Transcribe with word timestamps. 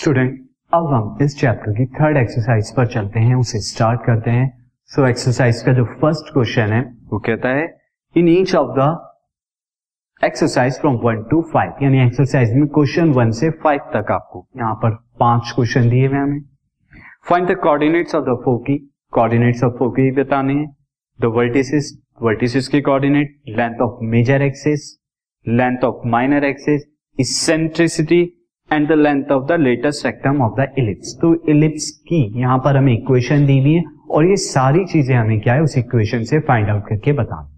Student 0.00 0.38
अब 0.74 0.86
हम 0.92 1.18
इस 1.22 1.36
चैप्टर 1.38 1.72
की 1.72 1.84
थर्ड 1.86 2.16
एक्सरसाइज 2.16 2.70
पर 2.76 2.86
चलते 2.86 3.20
हैं 3.20 3.34
उसे 3.34 3.58
स्टार्ट 3.60 4.00
करते 4.04 4.30
हैं। 4.30 4.46
सो 4.90 5.02
so, 5.02 5.08
एक्सरसाइज 5.08 5.60
का 5.62 5.72
जो 5.72 5.84
फ़र्स्ट 6.00 6.32
क्वेश्चन 6.32 6.72
है 6.72 6.80
वो 7.10 7.18
कहता 7.26 7.48
है 7.48 7.66
in 8.16 8.28
each 8.28 8.54
of 8.54 8.70
the 8.78 8.86
exercise 10.24 10.78
from 10.80 10.96
one 11.04 11.22
to 11.30 11.40
five 11.52 11.84
यानी 11.84 12.02
एक्सरसाइज 12.06 12.54
में 12.54 12.66
क्वेश्चन 12.68 13.12
वन 13.12 13.30
से 13.40 13.50
फाइव 13.64 13.90
तक 13.94 14.12
आपको 14.12 14.46
यहाँ 14.56 14.74
पर 14.74 14.96
पाँच 15.20 15.52
क्वेश्चन 15.54 15.90
दिए 15.90 16.06
हुए 16.06 16.18
हमें। 16.18 16.40
Find 17.30 17.50
the 17.50 17.58
coordinates 17.62 18.14
of 18.14 18.24
the 18.24 18.40
foci 18.44 18.78
coordinates 19.12 19.64
of 19.64 19.78
foci 19.78 20.10
बताने 20.22 20.54
हैं। 20.54 20.74
द 21.20 21.34
वर्टिसिस 21.36 21.92
वर्टिसिस 22.22 22.68
के 22.68 22.80
coordinate 22.80 23.40
length 23.48 23.80
of 23.82 24.04
major 24.16 24.42
axis 24.42 24.92
length 25.46 25.84
of 25.84 26.06
minor 26.08 26.44
axis 26.44 26.90
eccentricity 27.18 28.26
and 28.72 28.88
the 28.88 28.92
length 28.92 29.30
of 29.32 29.46
the 29.46 29.60
latus 29.60 30.02
rectum 30.02 30.42
of 30.42 30.60
the 30.60 30.66
ellipse 30.78 31.16
तो 31.22 31.34
ellipse 31.50 31.90
की 32.08 32.20
यहाँ 32.40 32.58
पर 32.64 32.76
हमें 32.76 32.92
equation 32.92 33.46
दी 33.46 33.58
हुई 33.58 33.72
है 33.74 33.84
और 34.10 34.26
ये 34.26 34.36
सारी 34.42 34.84
चीज़ें 34.84 35.14
हमें 35.16 35.40
क्या 35.40 35.54
है 35.54 35.62
उस 35.62 35.78
इक्वेशन 35.78 36.24
से 36.24 36.38
फाइंड 36.48 36.70
आउट 36.70 36.82
करके 36.88 37.12
बताना 37.12 37.48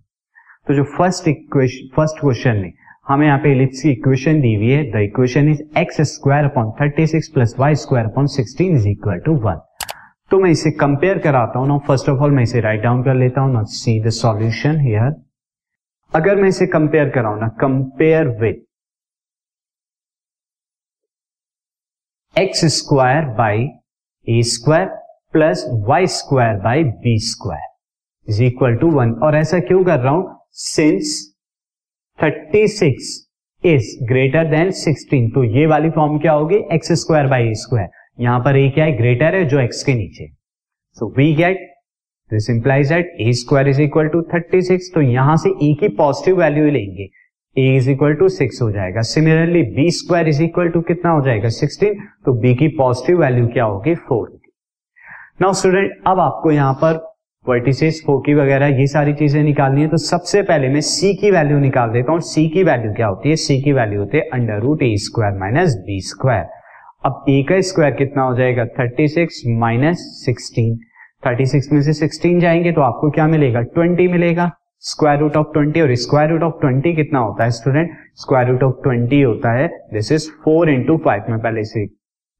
तो 0.68 0.74
जो 0.74 0.84
फ़र्स्ट 0.96 1.28
इक्वेशन 1.28 1.88
फ़र्स्ट 1.96 2.20
क्वेश्चन 2.20 2.56
में 2.56 2.72
हमें 3.08 3.26
यहाँ 3.26 3.38
पे 3.38 3.52
इलिप्स 3.52 3.82
की 3.82 3.90
इक्वेशन 3.90 4.40
दी 4.40 4.54
हुई 4.54 4.70
है। 4.70 4.82
The 4.90 5.02
equation 5.04 5.48
is 5.50 5.62
x 5.78 6.00
square 6.10 6.44
upon 6.44 6.70
thirty 6.80 7.06
six 7.06 7.28
plus 7.34 7.54
y 7.58 7.74
square 7.76 8.06
upon 8.06 8.26
sixteen 8.34 8.76
is 8.76 8.88
equal 8.88 9.18
to 9.26 9.34
one 9.44 9.60
तो 10.30 10.38
मैं 10.40 10.50
इसे 10.50 10.70
कंपेयर 10.80 11.18
कराता 11.24 11.58
हूँ। 11.58 11.68
ना 11.68 11.78
फ़र्स्ट 11.86 12.08
ऑफ़ 12.08 12.20
ऑल 12.24 12.30
मैं 12.30 12.42
इसे 12.42 12.60
राइट 12.60 12.82
डाउन 12.82 13.02
कर 13.04 13.14
लेता 13.14 13.40
हूँ। 13.40 13.52
ना 13.52 13.62
सी 13.70 14.00
द 14.02 14.10
सॉल्यूशन 14.18 14.80
हियर 14.80 15.14
अगर 16.12 16.36
मैं 16.36 16.48
इसे 16.48 16.66
कंपेयर 16.66 17.08
कराऊ 17.10 17.40
ना 17.40 17.48
compare 17.60 18.28
with 18.40 18.62
x 22.36 22.64
square 22.74 23.24
by 23.38 23.64
a 24.26 24.42
square 24.42 24.86
plus 25.32 25.64
y 25.88 26.06
square 26.06 26.54
by 26.60 26.84
b 27.02 27.18
square 27.20 28.30
is 28.32 28.42
equal 28.44 28.76
to 28.76 28.90
one 28.90 29.10
और 29.24 29.36
ऐसा 29.36 29.58
क्यों 29.60 29.82
कर 29.84 29.98
रहा 29.98 30.12
हूँ? 30.12 30.24
सिंस 30.52 31.12
36 32.18 33.10
इज़ 33.62 33.90
ग्रेटर 34.08 34.50
देन 34.50 34.70
16 34.78 35.28
तो 35.34 35.44
ये 35.58 35.66
वाली 35.66 35.90
फॉर्म 35.90 36.18
क्या 36.18 36.32
होगी? 36.32 36.62
X 36.74 36.92
square 37.00 37.26
by 37.26 37.48
a 37.48 37.54
square 37.54 37.88
यहाँ 38.20 38.40
पर 38.40 38.56
ए 38.56 38.68
क्या 38.68 38.84
है? 38.84 38.96
ग्रेटर 38.96 39.34
है 39.34 39.44
जो 39.48 39.60
एक्स 39.60 39.82
के 39.84 39.94
नीचे। 39.94 40.28
So 40.96 41.14
we 41.18 41.32
get 41.34 41.68
this 42.30 42.50
implies 42.50 42.92
that 42.92 43.16
a 43.20 43.32
square 43.42 43.68
is 43.68 43.82
equal 43.82 44.08
to 44.08 44.22
36 44.34 44.94
तो 44.94 45.02
यहाँ 45.02 45.36
से 45.36 45.50
ए 45.50 45.74
की 45.80 45.88
पॉजिटिव 45.96 46.40
वैल्यू 46.40 46.70
लेंगे। 46.70 47.08
A 47.56 47.64
is 47.76 47.90
equal 47.90 48.14
to 48.14 48.28
six 48.30 48.60
हो 48.62 48.70
जाएगा। 48.72 49.00
Similarly 49.02 49.62
b 49.72 49.90
square 49.92 50.28
is 50.28 50.42
equal 50.42 50.68
to 50.68 50.80
कितना 50.82 51.10
हो 51.10 51.20
जाएगा? 51.24 51.48
सिक्सटीन 51.50 51.98
तो 52.26 52.32
बी 52.40 52.54
की 52.54 52.68
पॉजिटिव 52.76 53.20
वैल्यू 53.20 53.46
क्या 53.48 53.64
होगी? 53.64 53.94
फोर 53.94 54.28
होगी 54.28 54.52
नाउ 55.40 55.52
स्टूडेंट 55.52 55.90
अब 56.06 56.20
आपको 56.20 56.50
यहाँ 56.50 56.74
पर 56.74 57.00
वर्टिसेस 57.46 58.02
फोकी 58.06 58.34
वगैरह, 58.34 58.66
ये 58.68 58.86
सारी 58.86 59.12
चीज़ें 59.14 59.42
निकालनी 59.42 59.82
है 59.82 59.88
तो 59.88 59.96
सबसे 59.96 60.42
पहले 60.42 60.68
मैं 60.68 60.80
सी 60.82 61.14
की 61.14 61.30
वैल्यू 61.30 61.58
निकाल 61.58 61.90
देता 61.90 62.12
हूँ। 62.12 62.20
सी 62.22 62.48
की 62.48 62.62
वैल्यू 62.64 62.92
क्या 62.92 63.06
होती 63.06 63.28
है? 63.28 63.36
सी 63.36 63.60
की 63.62 63.72
वैल्यू 63.72 64.00
होती 64.00 64.16
है 64.16 64.22
under 64.32 64.60
root 64.60 64.82
a 64.82 64.94
square 64.98 65.38
minus 65.38 65.74
b 65.86 66.00
square 66.08 66.46
अब 67.06 67.24
ए 67.28 67.42
का 67.48 67.60
स्क्वायर 67.62 67.94
कितना 67.94 68.22
हो 68.22 68.36
जाएगा? 68.36 68.64
Thirty 68.78 69.08
six 69.08 69.42
minus 69.60 70.08
sixteen 70.24 70.76
thirty 71.22 71.46
six 71.46 71.72
में 71.72 71.80
से 71.82 71.92
सिक्सटीन 71.94 72.40
जाएँगे 72.40 72.72
तो 72.72 72.80
आपको 72.80 73.10
क्या 73.10 73.26
मिलेगा? 73.28 73.60
ट्वेंटी 73.60 74.08
मिलेगा। 74.08 74.50
स्क्वायर 74.84 75.18
रूट 75.20 75.36
ऑफ़ 75.36 75.52
ट्वेंटी 75.52 75.80
और 75.80 75.94
स्क्वायर 75.96 76.30
रूट 76.30 76.42
ऑफ़ 76.42 76.60
ट्वेंटी 76.60 76.94
कितना 76.94 77.18
होता 77.18 77.44
है, 77.44 77.50
student? 77.50 77.90
Square 78.16 78.48
root 78.48 78.62
of 78.62 78.82
twenty 78.82 79.20
होता 79.22 79.52
है 79.52 79.66
this 79.92 80.12
is 80.12 80.28
four 80.44 80.70
into 80.70 80.96
five 81.04 81.24
में 81.30 81.38
पहले 81.40 81.64
से 81.64 81.84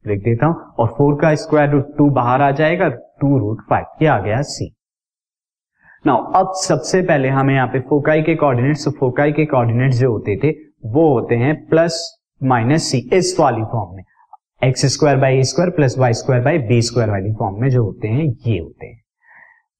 लिख 0.05 0.23
देता 0.23 0.47
हूँ, 0.47 0.55
और 0.79 0.89
फोर 0.89 1.15
का 1.21 1.35
स्क्वायर 1.35 1.71
रूट 1.71 1.97
टू 1.99 2.09
बाहर 2.13 2.43
आ 2.43 2.51
जाएगा 2.53 2.89
टू 2.89 3.39
रूट 3.39 3.61
फाइव 3.71 4.03
ये 4.03 4.09
आ 4.09 4.19
गया 4.21 4.41
सी 4.45 4.73
नाउ 6.05 6.33
अब 6.35 6.53
सबसे 6.57 7.03
पहले 7.03 7.29
हमें 7.31 7.55
यहाँ 7.55 7.67
पे 7.67 7.81
फोकाई 7.81 8.23
के 8.23 8.35
कोऑर्डिनेट्स 8.35 8.89
फोकाई 8.99 9.33
के 9.33 9.45
कोऑर्डिनेट्स 9.47 9.99
जो 9.99 10.11
होते 10.13 10.37
थे, 10.37 10.51
वो 10.87 11.09
होते 11.13 11.35
हैं 11.37 11.55
प्लस 11.69 12.01
माइनस 12.41 12.83
सी 12.83 12.99
इस 13.13 13.37
वाली 13.41 13.63
फॉर्म 13.73 13.95
में. 13.97 14.03
X 14.63 14.87
square 14.93 15.17
by 15.19 15.43
square 15.45 15.71
plus 15.71 15.97
y 15.99 16.13
square 16.15 16.43
by 16.43 16.59
b 16.69 16.81
square 16.83 17.11
वाली 17.11 17.33
फॉर्म 17.35 17.61
में 17.61 17.69
जो 17.71 17.85
होते 17.85 18.09
हैं, 18.09 18.25
ये 18.47 18.59
होते 18.59 18.87
हैं। 18.87 19.01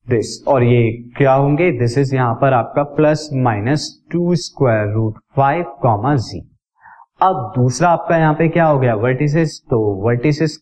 दिस 0.07 0.43
और 0.49 0.63
ये 0.65 0.93
क्या 1.17 1.33
होंगे? 1.33 1.71
दिस 1.79 1.97
इज़ 1.99 2.15
यहाँ 2.15 2.35
पर 2.41 2.53
आपका 2.53 2.83
plus 2.95 3.29
minus 3.43 3.87
two 4.13 4.35
square 4.37 4.93
root 4.95 5.19
five 5.37 5.65
comma 5.83 6.15
जी 6.17 6.41
अब 7.23 7.53
दूसरा 7.57 7.89
आपका 7.91 8.17
यहाँ 8.19 8.35
पे 8.35 8.49
क्या 8.49 8.65
हो 8.67 8.79
गया? 8.79 8.95
वर्टिसेस 8.95 9.61
तो 9.71 9.79
वर्टिसेस 10.05 10.59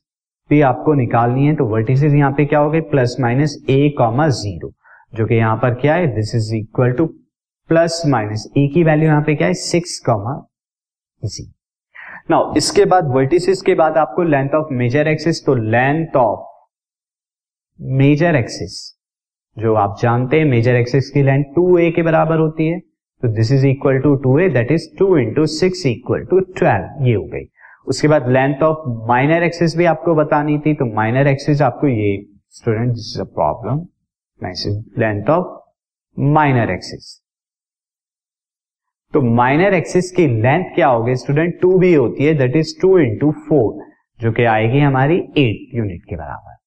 भी 0.50 0.60
आपको 0.62 0.94
निकालनी 0.94 1.46
है 1.46 1.54
तो 1.56 1.66
वर्टिसेस 1.66 2.12
यहाँ 2.12 2.32
पे 2.32 2.44
क्या 2.46 2.58
हो 2.58 2.70
गए? 2.70 2.80
Plus 2.80 3.16
minus 3.20 3.56
a 3.70 3.88
comma 3.98 4.28
zero 4.28 4.72
जो 5.14 5.26
कि 5.26 5.34
यहाँ 5.34 5.56
पर 5.56 5.74
क्या 5.80 5.94
है? 5.94 6.06
This 6.14 6.34
is 6.34 6.54
equal 6.56 6.92
to 6.92 7.06
plus 7.70 8.02
minus 8.08 8.46
a 8.56 8.66
की 8.74 8.84
वैल्यू 8.84 9.08
यहाँ 9.08 9.22
पे 9.22 9.34
क्या 9.34 9.46
है? 9.48 9.54
सिक्स 9.54 9.98
कॉमा 10.06 10.36
जी 11.22 11.50
नाउ 12.30 12.54
इसके 12.56 12.84
बाद 12.84 13.12
वर्टिसेस 13.14 13.62
के 13.62 13.74
बाद 13.74 13.96
आपको 13.98 14.22
लेंथ 14.22 14.54
ऑफ़ 14.54 14.72
मेजर 14.74 15.08
एक्सिस 15.08 15.44
तो 15.46 15.54
लेंथ 15.54 16.16
ऑफ़ 16.16 16.48
मेजर 17.80 18.36
एक्सिस 18.36 18.78
जो 19.56 19.75
आप 19.75 19.97
जानते 20.03 20.38
हैं 20.38 20.44
मेजर 20.44 20.75
एक्सिस 20.77 21.11
की 21.11 21.22
लेंथ 21.22 21.44
टू 21.55 21.77
ए 21.78 21.91
के 21.91 22.03
बराबर 22.03 22.38
होती 22.38 22.66
है 22.69 22.78
तो 23.22 23.28
this 23.34 23.53
is 23.53 23.66
equal 23.66 23.99
to 24.00 24.15
two 24.16 24.38
a 24.38 24.49
that 24.49 24.71
is 24.72 24.88
two 24.99 25.16
into 25.19 25.47
six 25.47 25.84
equal 25.87 26.25
to 26.27 26.41
twelve 26.59 27.06
ये 27.06 27.15
हो 27.15 27.25
गई। 27.25 27.44
उसके 27.87 28.09
बाद 28.09 28.28
लेंथ 28.28 28.62
ऑफ़ 28.62 28.88
माइनर 29.09 29.43
एक्सिस 29.43 29.77
भी 29.77 29.84
आपको 29.84 30.15
बतानी 30.15 30.59
थी 30.59 30.75
तो 30.75 30.84
माइनर 30.94 31.27
एक्सिस 31.27 31.62
आपको 31.62 31.88
ये 31.88 32.16
student 32.50 32.88
this 32.88 33.12
is 33.15 33.21
a 33.21 33.25
problem 33.34 33.87
length 35.00 35.31
of 35.31 35.59
minor 36.17 36.71
axis 36.71 37.19
तो 39.12 39.21
माइनर 39.34 39.75
एक्सिस 39.75 40.11
की 40.12 40.27
लेंथ 40.43 40.65
क्या 40.75 40.88
होगी 40.88 41.15
स्टूडेंट 41.17 41.61
टू 41.62 41.77
भी 41.78 41.93
होती 41.94 42.25
है 42.25 42.34
that 42.38 42.56
is 42.56 42.75
two 42.82 42.99
into 42.99 43.31
four 43.49 43.84
जो 44.21 44.32
कि 44.32 44.44
आएगी 44.47 44.81
हमारी 44.81 45.17
एट 45.38 45.75
यूनिट 45.75 46.05
के 46.05 46.17
बराबर। 46.17 46.59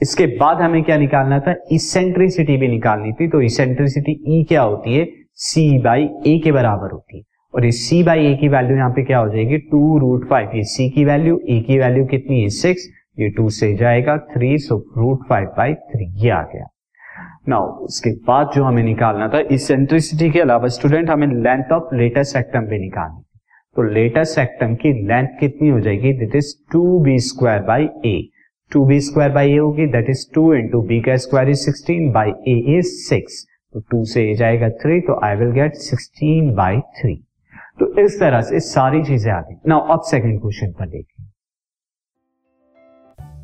इसके 0.00 0.26
बाद 0.36 0.60
हमें 0.62 0.82
क्या 0.82 0.96
निकालना 0.96 1.38
था? 1.40 1.54
इसेंट्रिसिटी 1.72 2.56
भी 2.56 2.68
निकालनी 2.68 3.12
थी। 3.12 3.28
तो 3.28 3.40
इसेंट्रिसिटी 3.42 4.12
ई 4.12 4.42
e 4.42 4.46
क्या 4.48 4.62
होती 4.62 4.96
है? 4.96 5.06
सी 5.34 5.78
बाई 5.78 6.08
ए 6.26 6.38
के 6.44 6.52
बराबर 6.52 6.92
होती 6.92 7.18
है। 7.18 7.22
और 7.54 7.64
ये 7.64 7.70
सी 7.72 8.02
बाई 8.02 8.26
ए 8.26 8.34
की 8.36 8.48
वैल्यू 8.48 8.76
यहाँ 8.76 8.90
पे 8.90 9.02
क्या 9.04 9.18
हो 9.18 9.28
जाएगी? 9.28 9.58
टू 9.58 9.98
रूट 9.98 10.28
फाइव 10.30 10.50
ये 10.56 10.62
सी 10.64 10.88
की 10.90 11.04
वैल्यू 11.04 11.40
ए 11.48 11.60
की 11.60 11.78
वैल्यू 11.78 12.04
कितनी 12.06 12.42
है? 12.42 12.48
सिक्स 12.50 12.88
ये 13.18 13.28
टू 13.36 13.48
से 13.50 13.74
जाएगा 13.76 14.16
three 14.32 14.56
so 14.58 14.76
root 14.96 15.26
five 15.28 15.46
by 15.58 15.74
three 15.74 16.12
ये 16.24 16.30
आ 16.30 16.42
गया। 16.44 16.66
नाउ 17.48 17.84
इसके 17.84 18.10
बाद 18.26 18.50
जो 18.54 18.64
हमें 18.64 18.82
निकालना 18.82 19.28
था 19.28 19.40
इसेंट्रिसिटी 19.52 20.30
के 20.30 20.40
अलावा 20.40 20.68
स्टूडेंट 20.68 21.10
हमें 21.10 21.26
लेंथ 21.26 21.72
ऑफ़ 21.72 21.94
लेटेस्ट 21.94 22.32
सेक्टम 22.32 22.66
भी 22.66 22.78
निकालनी 22.78 23.22
तो 23.76 23.82
लेटेस्ट 23.92 24.34
सेक्टम 24.34 24.74
की 24.74 24.92
लेंथ 25.06 25.28
कितनी 25.40 25.68
हो 25.68 25.80
जाएगी? 25.80 26.12
That 26.18 26.34
is 26.36 26.54
two 26.72 26.98
b 27.00 27.18
square 27.18 27.62
by 27.62 27.88
a 28.06 28.16
two 28.72 28.84
b 28.86 29.00
square 29.00 29.30
by 29.32 29.52
a 29.52 29.56
होगी 29.56 29.86
that 29.86 30.10
is 30.10 30.26
two 30.34 30.52
into 30.54 30.80
b 30.82 31.00
का 31.00 31.16
square 31.16 31.48
is 31.48 31.58
sixteen 31.58 32.10
by 32.12 32.30
a 32.48 32.78
is 32.78 32.86
six 32.86 33.44
तो 33.74 33.80
टू 33.80 34.04
से 34.04 34.30
ए 34.30 34.34
जाएगा 34.34 34.68
थ्री 34.82 35.00
तो 35.00 35.20
I 35.24 35.36
will 35.36 35.50
get 35.52 35.74
sixteen 35.74 36.54
by 36.54 36.80
three 36.98 37.14
तो 37.80 37.86
इस 38.04 38.18
तरह 38.20 38.40
से 38.40 38.60
सारी 38.60 39.02
चीज़ें 39.04 39.32
आ 39.32 39.40
गई। 39.40 39.54
नाउ 39.68 39.86
अब 39.88 40.00
सेकंड 40.00 40.40
क्वेश्चन 40.40 40.72
पर 40.72 40.88
देखिए 40.88 41.24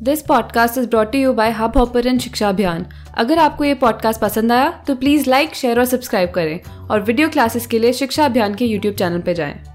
this 0.03 0.21
podcast 0.21 0.77
is 0.77 0.89
brought 0.89 1.15
you 1.15 1.33
by 1.33 1.51
Hub 1.51 1.77
Hopper 1.77 2.17
Shiksha 2.17 2.49
Abhiyan 2.49 2.85
अगर 3.17 3.39
आपको 3.39 3.63
ये 3.63 3.73
पॉडकास्ट 3.73 4.21
पसंद 4.21 4.51
आया 4.51 4.71
तो 4.87 4.95
प्लीज़ 4.95 5.29
लाइक 5.29 5.53
शेयर 5.55 5.79
और 5.79 5.85
सब्सक्राइब 5.85 6.31
करें। 6.31 6.59
और 6.89 7.01
वीडियो 7.01 7.29
क्लासेस 7.29 7.67
के 7.67 7.79
लिए 7.79 7.93
शिक्षा 7.93 8.25
अभियान 8.25 8.55
के 8.55 8.65
यूट्यूब 8.65 8.95
चैनल 8.95 9.21
पर 9.21 9.33
जाएँ। 9.33 9.72